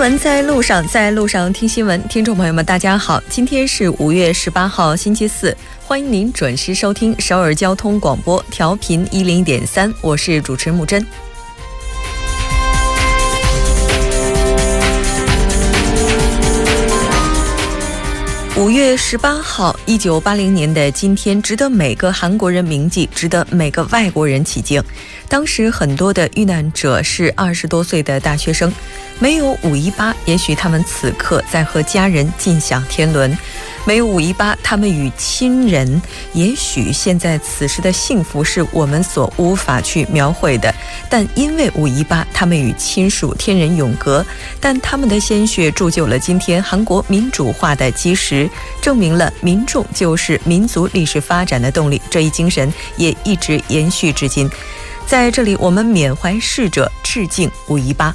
[0.00, 2.02] 闻在路上，在路上听新闻。
[2.08, 5.54] 听众朋友们，大家好，今天是五月十八号，星期四，
[5.84, 11.06] 欢迎您准时收听首尔交通广播，调频一零点三，我是主持木真。
[18.56, 24.82] 五月十八号，一九八零年的今天，值得每个韩国人铭记，值得每个外国人起敬。
[25.30, 28.70] 当时很多的遇难者是二十多岁的大学生，
[29.20, 33.38] 没有五一八，也许他们此刻在和家人尽享天伦。
[33.86, 36.02] 没有五一八，他们与亲人，
[36.34, 40.74] 也许现在此时的幸福是我们所无法去描绘的。
[41.08, 44.26] 但因为五一八，他们与亲属天人永隔，
[44.60, 48.50] 但他们的鲜血铸就了今天韩国民主化的基石，
[48.82, 52.02] 证明了民众就是民族历史发展的动力。
[52.10, 54.50] 这一精神也一直延续至今。
[55.10, 58.14] 在这里，我们缅怀逝者，致敬五一八。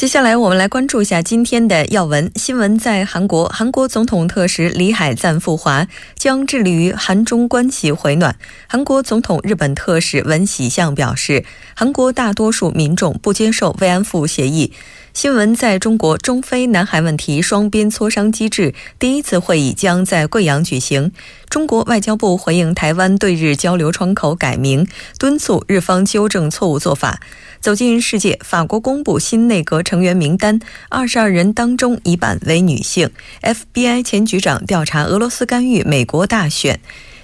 [0.00, 2.78] 接下来，我们来关注一下今天的要闻新闻。
[2.78, 8.34] 在韩国，韩国总统特使李海赞赴华，将致力于韩中关系回暖。
[8.66, 14.72] 韩国总统日本特使文喜相表示，韩国大多数民众不接受慰安妇协议。
[15.12, 21.12] 新闻在中国中非南海问题双边磋商机制第一次会议将在贵阳举行。
[21.50, 24.86] 中国外交部回应台湾对日交流窗口改名，
[25.18, 27.20] 敦促日方纠正错误做法。
[27.60, 30.58] 走进世界，法国公布新内阁成员名单，
[30.88, 33.10] 二十二人当中一半为女性。
[33.42, 36.80] FBI 前局长调查俄罗斯干预美国大选。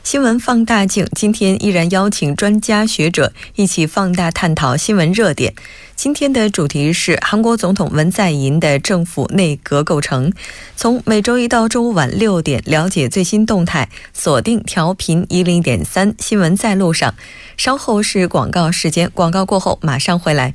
[0.06, 5.52] 新闻放大镜今天依然邀请专家学者一起放大探讨新闻热点。
[5.96, 10.32] 今天的主题是韩国总统文在寅的政府内阁构成。
[10.76, 17.12] 从每周一到周五晚六点了解最新动态，锁定调频一零点三新闻在路上。
[17.56, 20.54] 稍后是广告时间，广告过后马上回来。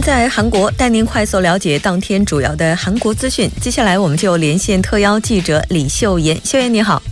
[0.00, 3.50] 在韩国带您快速了解当天主要的韩国资讯。
[3.60, 6.40] 接下来，我们就连线特邀记者李秀妍。
[6.44, 7.02] 秀妍你好，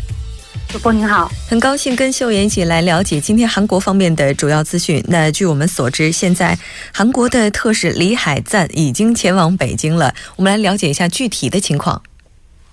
[0.69, 5.03] 主播您好，很高兴跟秀妍一起来了解今天韩国方面的主要资讯。
[5.09, 6.57] 那据我们所知，现在
[6.93, 10.15] 韩国的特使李海赞已经前往北京了。
[10.37, 12.01] 我们来了解一下具体的情况。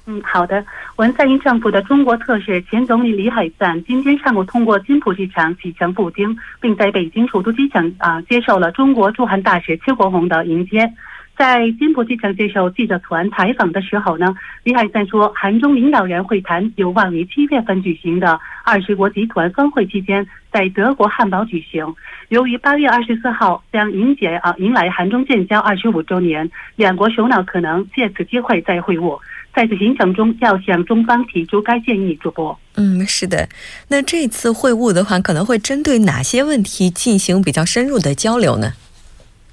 [0.10, 0.66] 嗯，好的。
[0.96, 10.90] 文在寅政府的中国特使、前总理李海赞今天上午通过金浦机场启程赴京，并在北京首都机场啊接受了中国驻韩大使邱国红的迎接。
[11.36, 21.86] 在金浦机场接受记者团采访的时候呢，李海赞说，韩中领导人会谈有望于七月份举行的二十国集团峰会期间在德国汉堡举行。
[22.30, 29.20] 由于八月二十四号将迎接啊迎来韩中建交二十五周年，两国首脑可能借此机会再会晤。
[29.58, 32.14] 在此行程中，要向中方提出该建议。
[32.22, 33.50] 主播，嗯，是的。
[33.88, 38.74] 那这次会晤的话，可能会针对哪些问题进行比较深入的交流呢？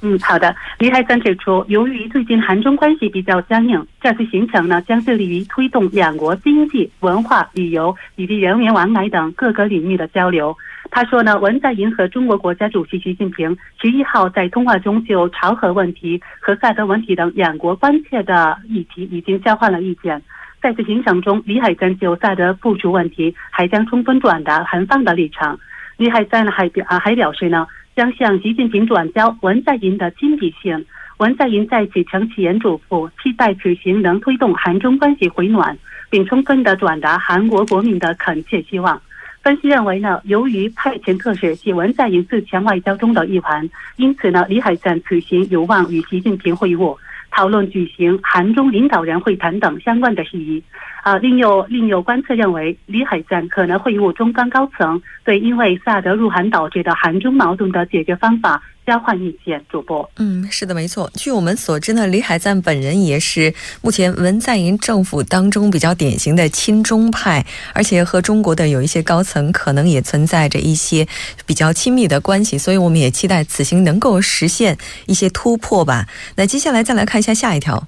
[0.02, 0.54] 嗯，好的。
[0.78, 10.54] 李海森指出，由于最近韩中关系比较僵硬，这次行程呢将致力于推动两国经济、文化、旅游以及人员往来等各个领域的交流。
[10.90, 20.22] 他说呢，文在寅和中国国家主席习近平十一号在通话中就朝核问题和萨德问题等两国关切的议题已经交换了意见。
[20.62, 25.58] 在此行程中，李海森就萨德部署问题还将充分转达韩方的立场。
[25.96, 27.66] 李海森还表啊还表示呢，
[27.96, 30.86] 将向习近平转交文在寅的亲笔信。
[31.18, 35.76] 文在寅在此诚启言嘱咐，期待此行能推动韩中关系回暖，
[36.10, 39.00] 并充分的转达韩国国民的恳切希望。
[39.44, 46.96] 分析认为呢，由于派遣特使系文在寅自强外交中的一环，因此呢，李海赞此行有望与习近平会晤，
[47.30, 50.62] 讨论举行韩中领导人会谈等相关的事宜。
[51.04, 59.62] 啊，另有另有观测认为，李海赞可能会与我中方高层，对因为萨德入韩导致的韩中矛盾的解决方法交换意见。
[59.68, 61.10] 主播，嗯，是的，没错。
[61.12, 63.52] 据我们所知呢，李海赞本人也是
[63.82, 71.06] 目前文在寅政府当中比较典型的亲中派，而且和中国的有一些高层可能也存在着一些
[71.44, 76.06] 比较亲密的关系，所以我们也期待此行能够实现一些突破吧。
[76.36, 77.86] 那接下来再来看一下下一条。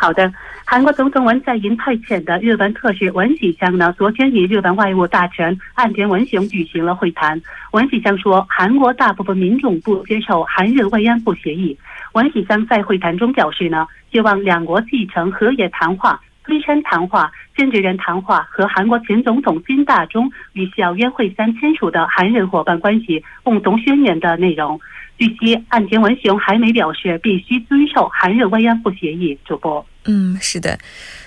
[0.00, 0.32] 好的。
[0.64, 7.38] 韩国总统文在寅派遣的日本特使文喜香呢，昨天与日本外务大臣岸田文雄举行了会谈。
[7.72, 11.76] 文喜香说，韩国大部分民众不接受韩日慰安妇协议。
[12.14, 24.80] 文喜香在会谈中表示呢，希望两国继承河野谈话、龟山谈话、见证人谈话和韩国前总统金大中与小渊惠三签署的韩日伙伴关系共同宣言的内容。
[25.18, 29.38] 据悉，岸田文雄还没表示必须遵守韩日慰安妇协议。
[29.44, 29.84] 主播。
[30.06, 30.78] 嗯，是的。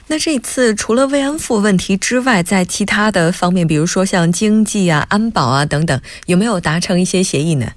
[0.08, 7.68] 那这次除了慰安妇问题之外，在其他的方面，比如说像经济啊、安保啊等等，有没有达成一些协议呢？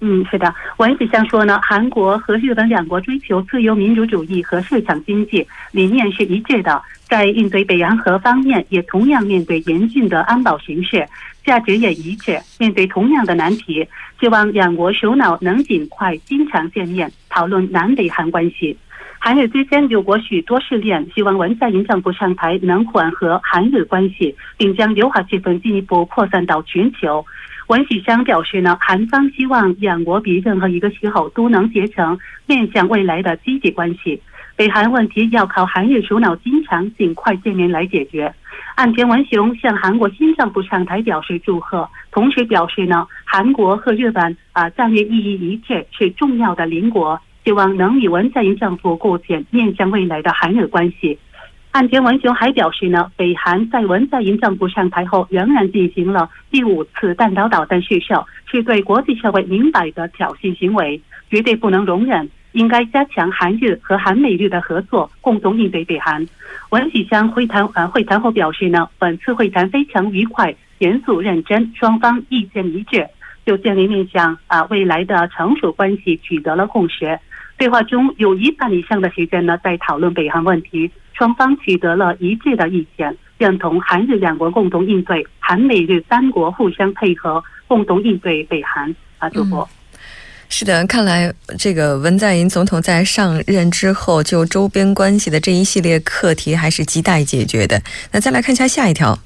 [0.00, 0.52] 嗯，是的。
[0.78, 11.06] 文子相说呢，韩国和日本两国追求自由民主主义和市场经济理念是一致的，在应对北洋河方面，也同样面对严峻的安保形势，
[11.44, 13.86] 价值也一致，面对同样的难题，
[14.18, 18.76] 希望两国首脑能尽快经常见面，讨论南北韩关系。
[19.24, 27.24] 韩日之间有过许多试炼，希望文在寅政府上台能缓和韩日关系，并将友好气氛进一步扩散到全球。
[27.68, 34.20] 文喜香表示呢，韩方希望两国比任何一个时候都能结成面向未来的积极关系。
[34.56, 38.34] 北韩问题要靠韩日首脑经常尽快见面来解决。
[38.74, 47.20] 岸田文雄向韩国新政府上台表示祝贺，同时表示呢，韩国和日本啊战略意义一致，是重要的邻国。
[47.44, 51.18] 希望能与文在寅政府构建面向未来的韩日关系。
[51.72, 61.00] 岸田文雄还表示呢，北韩在文在寅政府上台后仍然进行了第五次弹道导弹试射，是对国际社会明摆的挑衅行为，
[61.30, 62.28] 绝对不能容忍。
[62.52, 66.26] 应该加强韩日和韩美日的合作，共同应对北韩。
[66.68, 73.08] 文喜香会谈呃会谈后表示呢，本次会谈非常愉快、严肃认真，双方意见一致，
[73.46, 77.18] 就建立面向啊未来的成熟关系取得了共识。
[77.56, 88.94] 对话中有一半以上的时间呢，在讨论北韩问题，双方取得了一致的意见，认同韩日两国共同应对，韩美日三国互相配合，共同应对北韩。
[89.18, 89.68] 啊，主播，
[90.48, 97.80] 是的，看来这个文在寅总统在上任之后，就周边关系的这一系列课题还是亟待解决的。
[98.10, 99.16] 那再来看一下下一条。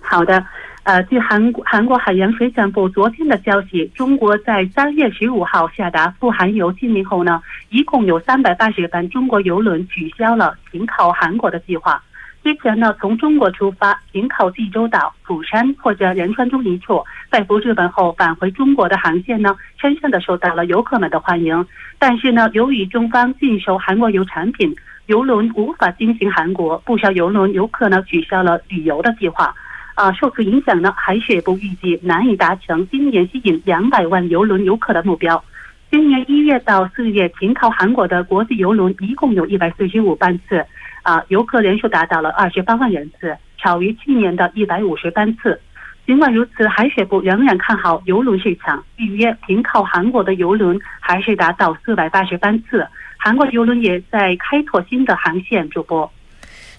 [0.00, 0.42] 好的。
[0.82, 12.02] 呃，据韩国韩国海洋水产部昨天的消息，中国在三月十五号下达富含油禁令后呢，一共有三百八十班中国游轮取消了停靠韩国的计划。
[12.42, 21.66] 之前呢，从中国出发停靠济州岛、釜山或者仁川中一处，在赴日本后返回中国的航线呢，深深的受到了游客们的欢迎。
[21.98, 24.74] 但是呢，由于中方禁售韩国油产品，
[25.06, 29.54] 游轮无法经行韩国，不少游轮游客呢取消了旅游的计划。
[30.00, 35.44] 啊，受此影响呢，海水部预计难以达成今年吸引两百万游轮游客的目标。
[35.90, 40.64] 今年一月到四月停靠韩国的国际游轮一共有一百四十五班次，
[41.02, 45.60] 啊，游客人数达到了二十八万人次，少于去年的一百五十班次。
[46.06, 52.88] 尽管如此，海水部仍然看好游轮市场，预约停靠韩国的游轮还是达到四百八十班次。
[53.18, 55.68] 韩国游轮也在开拓新的航线。
[55.68, 56.10] 主播。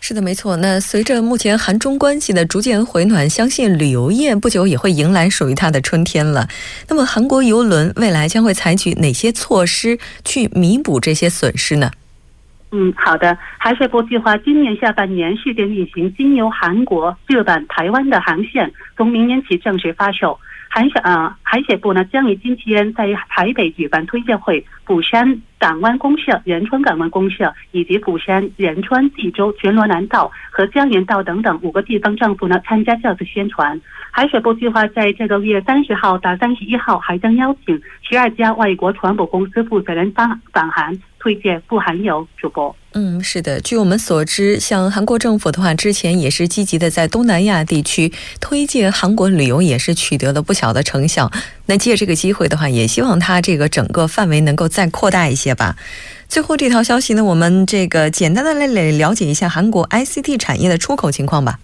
[0.04, 0.58] 是的，没错。
[0.58, 6.48] 那随着目前韩中关系的逐渐回暖，相信旅游业不久也会迎来属于它的春天了。
[6.90, 11.92] 那么，韩国游轮未来将会采取哪些措施去弥补这些损失呢？
[12.72, 13.38] 嗯，好的。
[13.60, 20.40] 海水部计划今年下半年试点运行经由韩国、日本、台湾的航线，从明年起正式发售。
[20.74, 33.80] 海水啊，海水部呢将于今天在台北举办推荐会，釜山港湾公社、仁川港湾公社以及釜山、仁川、济州、全罗南道和江原道等等五个地方政府呢参加这次宣传。
[34.12, 40.98] 海水部计划在这个月三十号到三十一号还将邀请十二家外国船舶公司负责人访访韩。
[41.24, 42.76] 推荐不含油主播。
[42.94, 43.62] 嗯，是的。
[43.62, 51.32] 据我们所知，像韩国政府的话，之前也是积极的在东南亚地区推介韩国旅游，也是取得了不小的成效。
[51.68, 55.78] 那借这个机会的话，也希望它这个整个范围能够再扩大一些吧。
[56.28, 61.60] 最后这条消息呢，我们这个简单的来了解一下韩国 ICT 产业的出口情况吧。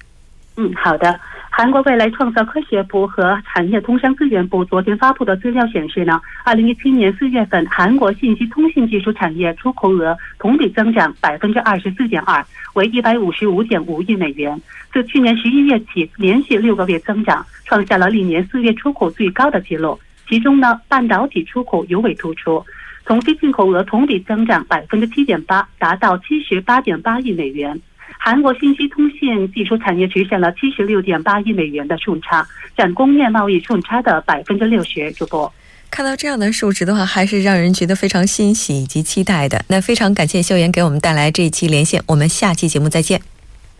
[0.55, 1.19] 嗯，好的。
[1.58, 12.46] 韩国未来创造科学部和产业通商资源部昨天发布的资料显示呢，二零一七年四月份韩国信息通信技术产业出口额同比增长百分之二十四点二，
[12.76, 14.56] 为一百五十五点五亿美元。
[14.94, 20.00] 自去年十一月起，连续六个月增长，创下了历年四月出口最高的纪录。
[20.30, 22.64] 其中呢，半导体出口尤为突出，
[23.04, 27.82] 同期进口额同比增长百分之七点八，达到七十八点八亿美元。
[28.20, 35.12] 韩国信息通信技术产业实现了七十六点八亿美元的顺差，占工业贸易顺差的百分之六十。
[35.14, 35.52] 主播
[35.90, 39.64] 看到这样的数值的话，还是让人觉得非常欣喜以及期待的。
[39.70, 43.22] 那非常感谢秀妍给我们带来这一期连线，我们下期节目再见。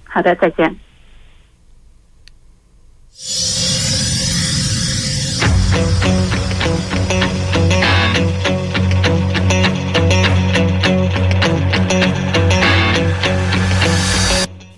[0.06, 0.76] 好的，再见。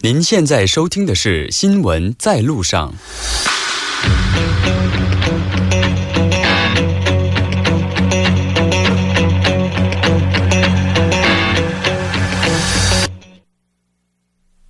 [0.01, 2.93] 您现在收听的是《新闻在路上》。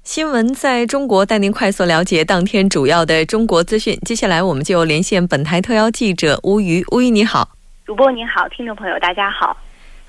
[0.04, 3.96] 新闻在中国带您快速了解当天主要的中国资讯。
[4.04, 6.84] 接下来，我们就连线本台特邀记者吴瑜。
[6.90, 7.50] 吴瑜，你好。
[7.86, 9.56] 主播你好，听众朋友大家好。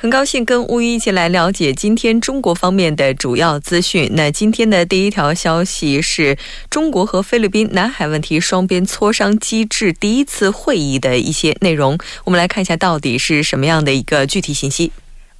[0.01, 4.11] 很高兴跟乌云一起来了解今天中国方面的主要资讯。
[4.15, 6.39] 那今天的第一条消息是
[6.71, 11.99] 中国和菲律宾南海问题双边磋商机制第一次会议的一些内容。
[12.25, 14.91] 我们来看一下到底是什么样的一个具体信息。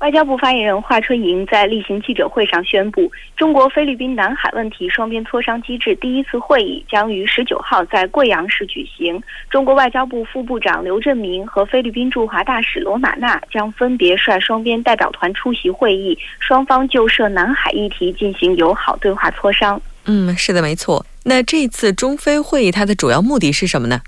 [0.01, 9.23] 外交部发言人华春莹在例行记者会上宣布，中国菲律宾南海问题双边磋商机制第一次会议将于十九号在贵阳市举行。
[9.51, 19.79] 中国外交部副部长刘振明和菲律宾驻华大使罗马纳将分别率双边代表团出席会议，双方就涉南海议题进行友好对话磋商。
[20.07, 21.05] 嗯，是的，没错。
[21.25, 24.01] 那这次中菲会议它的主要目的是什么呢？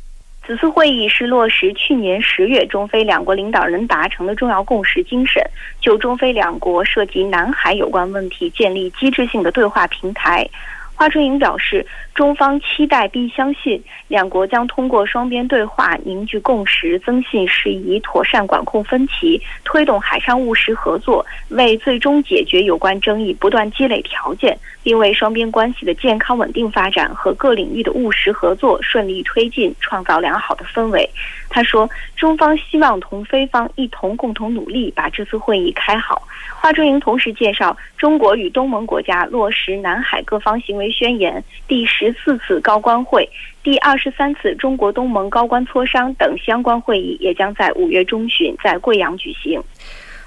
[0.44, 5.40] 此次会议是落实去年十月中非两国领导人达成的重要共识精神，
[5.80, 10.48] 就中非两国涉及南海有关问题建立机制性的对话平台。
[10.94, 11.84] 华春莹表示，
[12.14, 31.08] 中方期待并相信，两国将通过双边对话凝聚共识，增信事宜，妥善管控分歧，推动海上务实合作，为最终解决有关争议不断积累条件，并为双边关系的健康稳定发展和各领域的务实合作顺利推进创造良好的氛围。
[31.48, 36.26] 他说，中方希望同菲方一同共同努力，把这次会议开好。
[36.60, 43.28] 华春莹同时介绍，中国与东盟国家落实南海各方行为宣言、第十四次高官会、
[43.62, 49.62] 第二十三次中国东盟高官磋商等相关会议，也将在五月中旬在贵阳举行。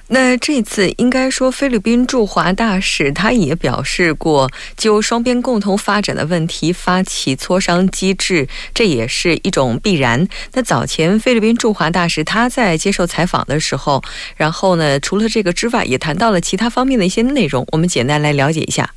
[0.08, 4.48] 那这次应该说，菲律宾驻华大使他也表示过，
[4.78, 10.28] 就双边共同发展的问题发起磋商机制，这也是一种必然。
[10.54, 14.04] 那早前菲律宾驻华大使他在接受采访的时候，
[14.38, 17.66] 然后呢，除了这个之外，也谈到了其他方面的一些内容。
[17.72, 18.88] 我们简单来了解一下。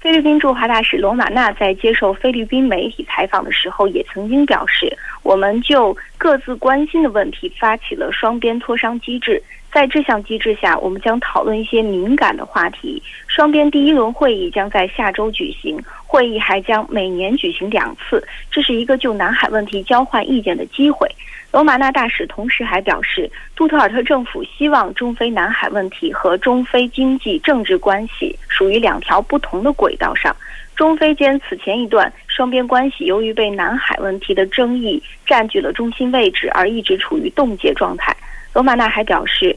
[0.00, 4.92] 菲律宾驻华大使罗马纳在接受菲律宾媒体采访的时候，也曾经表示，
[5.22, 9.40] 我们就各自关心的问题发起了双边磋商机制。
[9.72, 13.02] 在这项机制下，我们将讨论一些敏感的话题。
[13.26, 21.06] 双边第一轮会议将在下周举行，会议还将每年举行两次，这是一个就南海问题交换意见的机会。
[21.52, 30.34] 罗马纳大使同时还表示，杜特尔特政府希望中非南海问题和中非经济政治关系属于两条不同的轨道上。
[30.74, 38.14] 中非间此前一段双边关系由于被南海问题的争议占据了中心位置，而一直处于冻结状态。
[38.56, 39.54] 罗马纳还表示，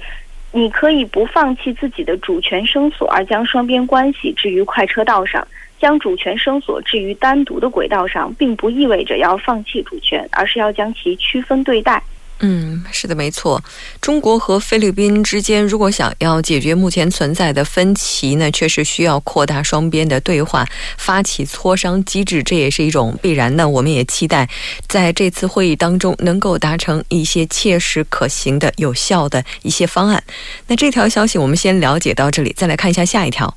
[0.51, 5.41] 你可以不放弃自己的主权声索，而将双边关系置于快车道上；
[5.79, 12.03] 将主权声索置于单独的轨道上，并不意味着要放弃主权，而是要将其区分对待。
[12.41, 13.61] 嗯，是的，没错。
[13.99, 20.65] 中国和菲律宾之间，如果想要解决目前存在的分歧呢，确实需要扩大双边的对话，
[20.97, 23.67] 发起磋商机制，这也是一种必然那。
[23.67, 24.47] 我们也期待
[24.87, 30.23] 在这次会议当中能够达成一些切实可行的、有效的一些方案。
[30.65, 33.53] 那这条消息我们先了解到这里，再来看一下下一条。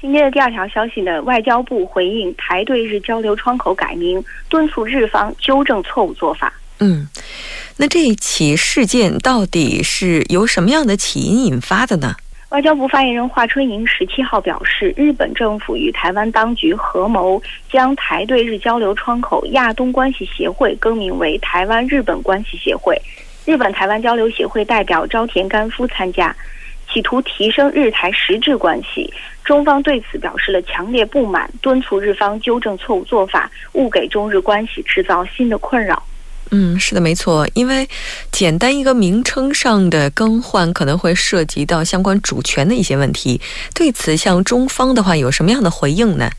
[0.00, 6.52] 今天的第二条消息呢，外交部回应台对日交流窗口改名，敦促日方纠正错误做法。
[6.80, 7.08] 嗯。
[7.76, 12.14] 那这一起事件到底是由什么样的起因引发的呢？
[12.50, 22.96] 外交部发言人华春莹十七号表示，日本政府与台湾当局合谋将台对日交流窗口亚东关系协会更名为台湾日本关系协会。
[23.44, 26.34] 日本台湾交流协会代表朝田干夫参加，
[26.88, 29.12] 企图提升日台实质关系。
[29.42, 36.00] 中方对此表示了强烈不满，敦促日方纠正错误做法，勿给中日关系制造新的困扰。
[36.50, 37.48] 嗯，是的，没错。
[37.54, 37.88] 因为
[38.30, 43.40] 简单一个名称上的更换，可能会涉及到相关主权的一些问题。
[43.74, 46.30] 对此，像中方的话，有什么样的回应呢？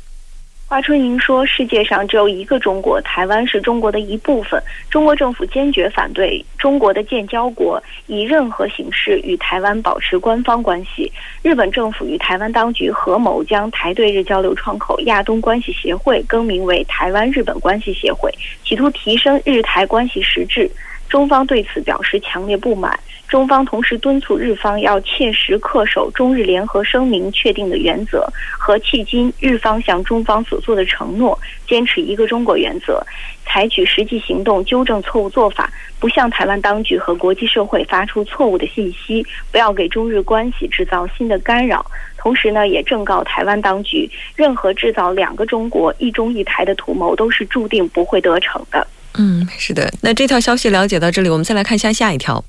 [0.76, 4.62] 华春莹说：“世界上只有一个中国，台湾是中国的一部分。
[4.90, 11.10] 中国政府坚决反对中国的建交国以任何形式与台湾保持官方关系。
[11.42, 18.30] 日本政府与台湾当局合谋将台对日交流窗口亚东关系协会更名为台湾日本关系协会，
[18.66, 20.70] 企图提升日台关系实质。
[21.08, 23.00] 中方对此表示强烈不满。”
[23.36, 28.26] 中方同时敦促日方要切实恪守中日联合声明确定的原则
[28.58, 31.38] 和迄今日方向中方所做的承诺，
[31.68, 33.06] 坚持一个中国原则，
[33.46, 41.86] 采取实际行动纠正错误做法，不向台湾当局和国际社会发出错误的信息，不要给中日关系制造新的干扰。
[42.18, 48.88] 同时呢，也正告台湾当局，任何制造两个中国、一中一台的图谋都是注定不会得逞的。
[49.18, 49.92] 嗯，是的。
[50.02, 52.42] 那这条消息了解到这里，我们再来看一下下一条。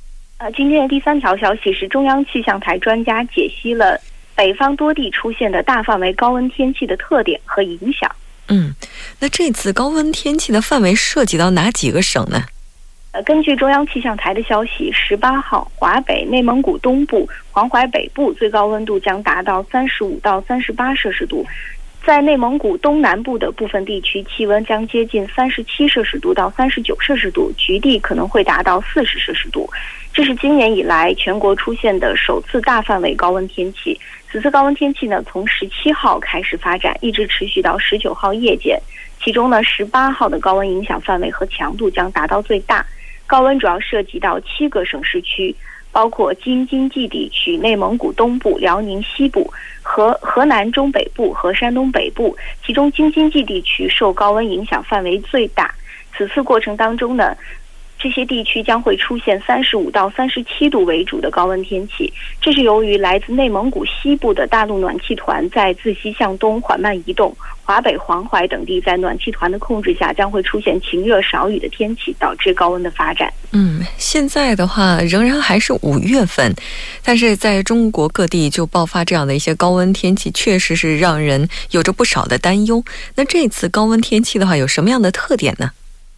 [0.46, 4.00] 呃，今天的第三条消息是中央气象台专家解析了
[4.36, 8.08] 北方多地出现的大范围高温天气的特点和影响。
[8.46, 8.72] 嗯，
[9.18, 12.44] 那这次高温天气的范围涉及到哪几个省呢？
[13.10, 21.44] 呃，根据中央气象台的消息，十八号华北、内蒙古东部、黄淮北部最高温度将达到三十五到三十八摄氏度。
[22.04, 29.68] 在内蒙古东南部的部分地区，气温将接近三十七摄氏度到三十九摄氏度，局地可能会达到四十摄氏度。
[30.16, 34.00] 这是今年以来全国出现的首次大范围高温天气。
[34.32, 38.80] 此次高温天气呢，从十七号开始发展，一直持续到十九号夜间。
[39.22, 42.82] 其中呢，十八号的高温影响范围和强度将达到最大。
[43.26, 45.54] 高温主要涉及到七个省市区。
[45.92, 49.50] 包括京津冀地区、内蒙古东部、辽宁西部
[49.82, 55.74] 和河南中北部和山东北部，其中京津冀地区受高温影响范围最大。
[56.14, 57.36] 此次过程当中呢。
[57.98, 67.34] 这些地区将会出现三十五到三十七度为主的高温天气，这是由于来自内蒙古西部的大陆暖气团在自西向东缓慢移动，
[67.64, 73.32] 华北、黄淮等地在暖气团的控制下将会出现晴热少雨的天气，导致高温的发展。
[73.52, 76.54] 嗯，现在的话仍然还是五月份，
[77.02, 82.84] 但是在中国各地就爆发这样的一些高温天气，确实是让人有着不少的担忧。
[83.14, 85.70] 那这次高温天气的话，有什么样的特点呢？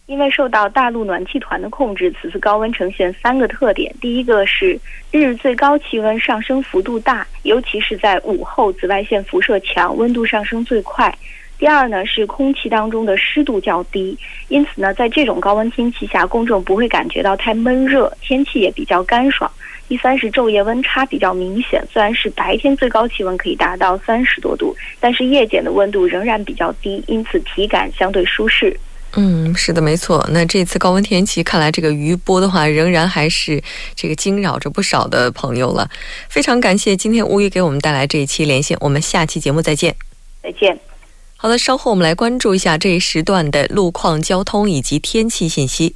[0.09, 3.93] 因为受到大陆暖气团的控制，此次高温呈现三个特点。
[4.01, 4.77] 第一个是
[5.11, 11.15] 日最高气温上升幅度大，尤其是在午后，紫外线辐射强，温度上升最快。
[11.59, 14.17] 第二呢是空气当中的湿度较低，
[14.47, 19.49] 因此呢，在这种高温天气下，公众不会感觉到太闷热，天气也比较干爽。
[19.87, 28.75] 第三是昼夜温差比较明显，虽然是白天最高气温可以达到三十多度，但是夜间的温度仍然比较低，因此体感相对舒适。
[29.13, 30.23] 嗯，是的，没错。
[30.31, 33.61] 那这次高温天气，看来这个余波的话，仍然还是
[33.95, 35.89] 这个惊扰着不少的朋友了。
[36.29, 39.95] 非常感谢今天乌鱼给我们带来这一期连线，我们下期节目再见。
[40.43, 40.79] 再见。
[41.37, 45.95] 好的，稍后我们来关注一下这一时段的路况、交通以及天气信息。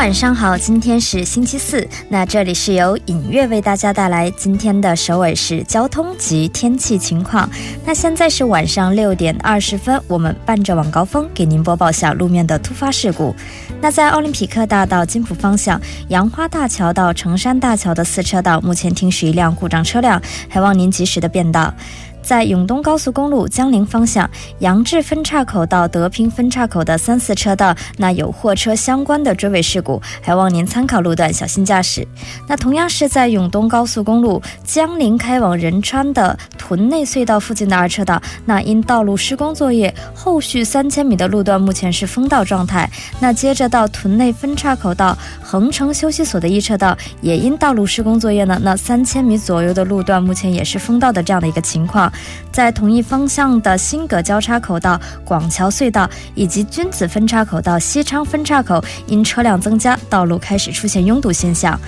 [0.00, 7.46] 晚上好，今天是星期四，那这里是由影月为大家带来今天的首尔市交通及天气情况。
[7.84, 13.36] 那现在是晚上六点二十分，我们伴着晚高峰给您播报下路面的突发事故。
[13.82, 21.74] 那在奥林匹克大道金浦方向杨花大桥到成山大桥的四车道，目前停驶一辆故障车辆，还望您及时的变道。
[22.22, 24.28] 在永东高速公路江陵方向
[24.60, 32.06] 杨志分岔口到德平分岔口的三四车道，那有货车相关的追尾事故，还望您参考路段小心驾驶。
[32.46, 42.88] 那同样是在永东高速公路江陵开往仁川的屯内隧道附近的二车道，那因道路施工作业，后续三千米的路段目前是封道状态。
[43.18, 52.10] 那接着到屯内分岔口到横城休息所的一车道，也因道路施工作业呢，那三千米左右的路段目前也是封道的这样的一个情况。
[52.52, 61.78] 在同一方向的新葛交叉口到广桥隧道，以及君子分岔口到西昌分岔口，因车辆增加，道路开始出现拥堵现象。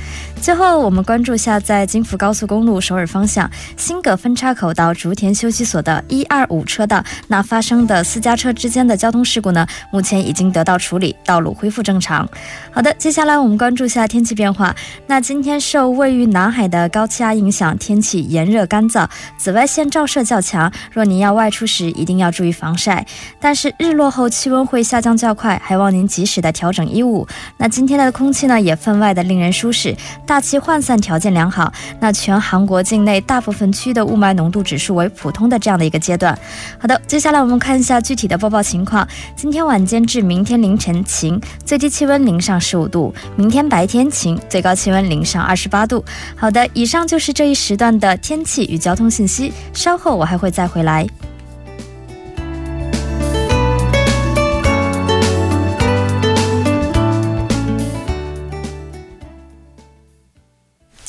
[0.42, 12.28] 最后，我们关注下在京福高速公路首尔方向新葛分叉口到竹田休息所的一二五车道，那发生的私家车之间的交通事故呢，目前已经得到处理，道路恢复正常。
[12.72, 14.74] 好的，接下来我们关注下天气变化。
[15.06, 20.72] 那今天受位于南海的高气压影响，天气炎热干燥，紫外线照射较强。
[20.90, 23.06] 若您要外出时，一定要注意防晒。
[23.38, 27.28] 但是日落后气温会下降较快，还望您及时的调整衣物。
[27.58, 29.94] 那今天的空气呢，也分外的令人舒适。
[30.32, 31.70] 大气涣散条件良好。
[32.00, 36.34] 那全韩国境内大部分区的雾霾浓度指数为普通的这样的一个阶段。
[36.78, 39.06] 好的，接下来我们看一下具体的播报情况。
[39.36, 46.02] 今天晚间至明天凌晨晴，最低气温零上十五度；明天白天晴，最高气温零上二十八度。
[46.34, 49.52] 好的，以上就是这一时段的天气与交通信息。
[49.74, 51.06] 稍后我还会再回来。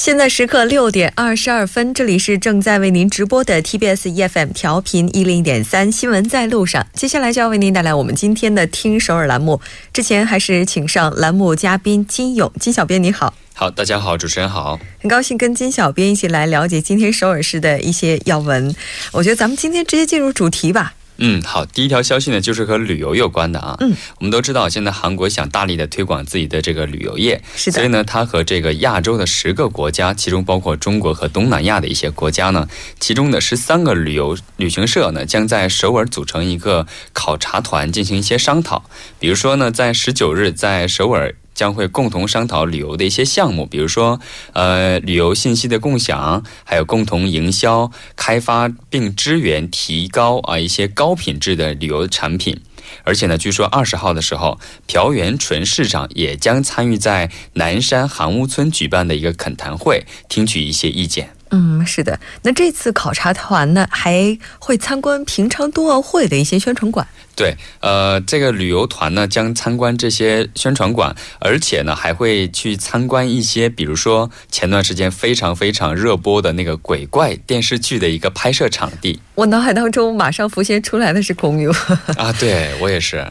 [0.03, 6.85] 现在时刻六点二十二分，这里是正在为您直播的 TBS EFM 调频一零点三新闻在路上。
[6.91, 9.61] 接下来就要为您带来我们今天的听首尔栏目。
[9.93, 13.33] 之前还是请上栏目嘉宾金勇，金小编你好。
[13.53, 18.75] 好，大家好，主持人好，很高兴跟金小编一起来了解今天首尔市的一些要闻。
[19.13, 20.95] 我觉得咱们今天直接进入主题吧。
[21.17, 23.77] 嗯，好，第一条消息呢，就是和旅游有关的啊。
[23.79, 27.75] 嗯，我们都知道，现在韩国想大力的推广自己的这个旅游业，是的。
[27.75, 32.67] 所以呢，它和这个亚洲的十个国家，其中包括中国和东南亚的一些国家呢，
[32.99, 38.83] 其中的十三个旅游旅行社呢，将在首尔组成一个考察团，进行一些商讨。
[39.19, 41.35] 比如说呢，在十九日在首尔。
[41.63, 44.19] 将会共同商讨旅游的一些项目，比如说，
[44.51, 52.59] 呃，旅游信息的共享，还有共同营销、开发并支援、提高啊一些高品质的旅游产品。
[53.05, 61.29] 而且呢，据说二十号的时候，朴元淳市长也将参与在南山韩屋村举办的一个恳谈会，听取一些意见。
[61.51, 62.19] 嗯，是的。
[62.41, 67.07] 那这次考察团呢，还会参观平昌冬奥会的一些宣传馆。
[67.35, 79.19] 对，呃，这个旅游团呢将参观这些宣传馆，而且呢还会去参观一些，比如说前段时间非常非常热播的那个鬼怪电视剧的一个拍摄场地。
[79.33, 81.73] 我脑海当中马上浮现出来的是孔勇
[82.17, 83.25] 啊，对我也是。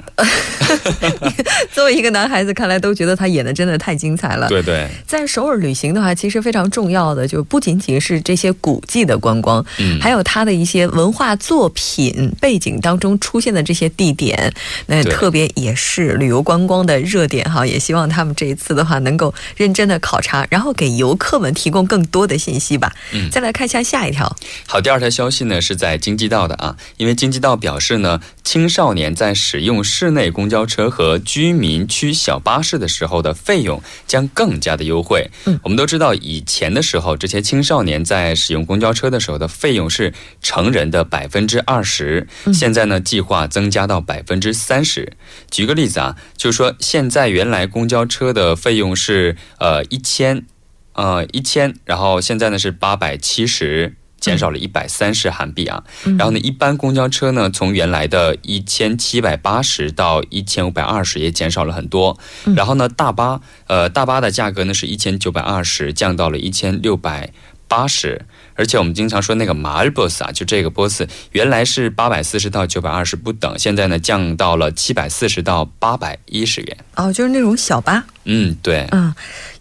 [1.71, 4.49] 作为一个男孩子，看来都觉得他演的真的太精彩了。
[4.49, 13.92] 对对，在首尔旅行的话，其实非常重要的就不仅仅是这些古迹的观光，嗯，还有他的一些文化作品背景当中出现的这些。
[13.97, 14.53] 地点，
[14.87, 22.93] 那特别也是旅游观光的热点哈，也希望他们这一次的话能够认真的考察，然后给游客们提供更多的信息吧。
[23.13, 24.35] 嗯，再来看一下下一条。
[24.67, 35.29] 好，第二条消息呢是在京畿道的啊，因为京畿道表示呢，青少年在使用室内公交车和居民区小巴士的时候的费用将更加的优惠。
[35.45, 43.83] 嗯，我们都知道以前的时候，这些青少年在使用公交车的时候的费用是成人的百分之二十，现在呢计划增加。
[43.83, 45.15] 加到百分之三十。
[45.51, 50.47] 举个例子啊，就是说现在原来公交车的费用是呃一千，
[50.93, 55.83] 呃一千，然后现在呢是八百七十，减少了一百三十韩币啊。
[56.17, 62.17] 然后呢，一般公交车呢从原来的一千七百八十到一千五百二十，也减少了很多。
[62.57, 67.33] 然后呢，大巴呃大巴的价格呢是一千九百二十，降到了一千六百
[67.67, 68.25] 八十。
[68.63, 76.77] 而且我们经常说那个马尔波斯啊，就这个波斯，原来是八百四十到九百二十不等，现在呢降到了七百四十到八百一十元。
[76.95, 78.05] 哦，就是那种小巴。
[78.23, 78.87] 嗯，对。
[78.93, 79.13] 嗯，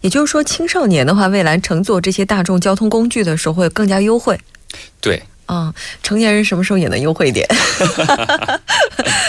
[0.02, 4.38] 也就是说青少年的话，未来乘坐这些大众交通工具的时候会更加优惠。
[5.00, 5.20] 对。
[5.48, 7.44] 嗯，成年人什么时候也能优惠一点？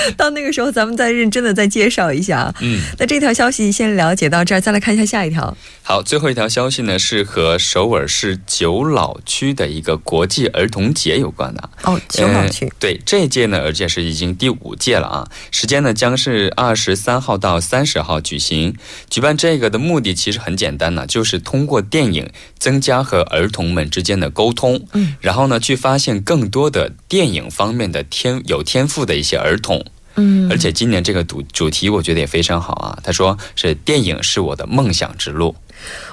[0.18, 2.54] 到那个时候，咱们再认真的再介绍一下。
[2.62, 5.56] 嗯，那这条消息先了解到这儿，再来看一下下一条。
[5.82, 11.70] 好，最后一条消息呢是和首尔市九老区的一个国际儿童节有关的。
[11.84, 12.72] 哦，九老区。
[12.80, 15.28] 对，这一届呢，而且是已经第五届了啊。
[15.52, 18.76] 时间呢将是二十三号到三十号举行。
[19.10, 24.86] 举办这个的目的其实很简单呢，就是通过电影增加和儿童们之间的沟通。
[24.94, 29.86] 嗯，然后呢去发现更多的电影方面的天有天赋的一些儿童。
[30.15, 32.97] 嗯，而且今年这个主主题我觉得也非常好啊。
[33.04, 35.56] 他说是电影是我的梦想之路。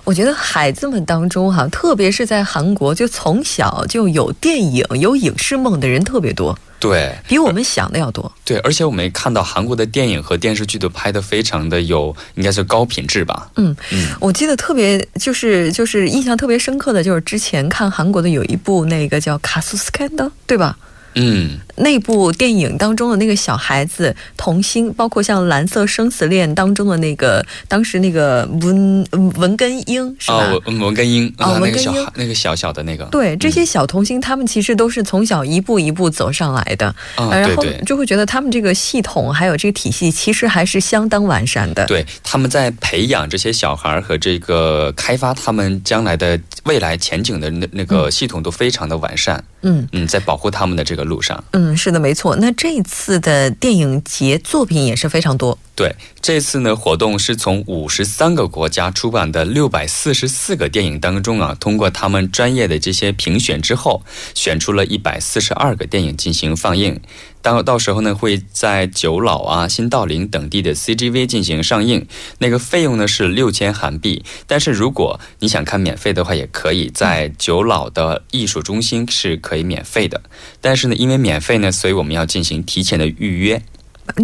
[0.04, 6.58] 我觉得孩子们当中哈，特别是在韩国，就从小就有电影、有影视梦的人特别多。
[6.80, 8.32] 对，比我们想的要多。
[8.42, 13.50] 对，而且我们看到韩国的电影和电视剧都拍的非常的有，应该是高品质吧。
[13.56, 20.76] 嗯嗯，我记得特别就是就是印象特别深刻的就是之前看韩国的有一部那个叫《卡苏斯坎的》，对吧？
[21.16, 30.52] 嗯，那部电影当中的那个小孩子童星，包括像《蓝色生死恋》当中的那个，当时那个文文根英是吧？
[30.66, 33.04] 文文根英啊，那个小孩，那个小小的那个。
[33.06, 41.86] 对，这些小童星，他们其实都是从小一步一步走上来的，然后就会觉得他们这个系统还有这个体系，其实还是相当完善的。
[41.86, 49.42] 对，他们在培养这些小孩和这个开发他们将来的未来前景的那那个系统都非常的完善。
[49.62, 52.36] 嗯嗯，在保护他们的这个路上，嗯，是的，没错。
[52.36, 55.58] 那这次的电影节作品也是非常多。
[55.76, 64.02] 对，这次呢活动是从五十三个国家出版的六百四十四个电影当中啊，通过他们专业的这些评选之后，
[64.34, 67.00] 选出了一百四十二个电影进行放映。
[67.42, 72.06] 到到时候呢，会在九老啊、新道林等地的 CGV 进行上映。
[72.36, 80.20] 那个费用呢是六千韩币，但是如果你想看免费的话，也可以在九老的艺术中心是可以免费的。
[80.60, 83.62] 但是呢，因为免费呢，所以我们要进行提前的预约。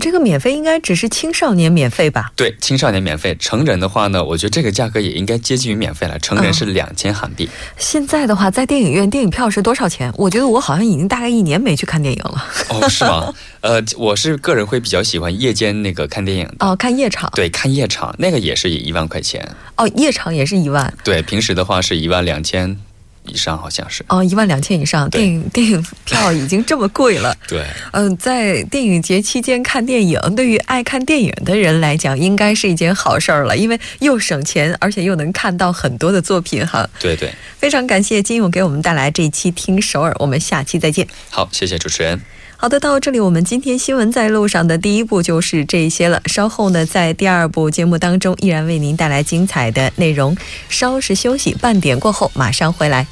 [0.01, 2.31] 这个免费应该只是青少年免费吧？
[2.37, 3.37] 对，青少年免费。
[3.39, 6.19] 成人的话呢，我觉得这个价格也应该接近于免费了。
[6.19, 7.49] 成人是两千韩币。
[7.77, 10.13] 现在的话，在电影院电影票是多少钱？
[10.17, 12.45] 我觉得我好像已经大概一年没去看电影了。
[12.69, 13.33] 哦，是吗？
[13.63, 16.67] 呃，我是个人会比较喜欢夜间那个看电影的。
[16.67, 17.31] 哦，看夜场。
[17.35, 19.49] 对，看夜场那个也是一万块钱。
[19.77, 20.93] 哦，夜场也是一万。
[21.03, 22.79] 对，平时的话是一万两千。
[23.27, 27.37] 以上好像是哦，一万两千以上，电影 电影票已经这么贵了。
[27.49, 36.89] 对，嗯，在电影节期间看电影，对于爱看电影的人来讲，应该是一件好事儿了，因为又省钱，而且又能看到很多的作品哈。
[36.99, 41.07] 对对，非常感谢金勇给我们带来这一期听首尔，我们下期再见。
[41.31, 42.36] 好，谢谢主持人。
[42.59, 46.21] 好的，到这里我们今天新闻在路上的第一步就是这些了。
[46.25, 50.37] 稍后呢，在第二部节目当中，依然为您带来精彩的内容。
[50.69, 53.07] 稍事休息，半点过后马上回来。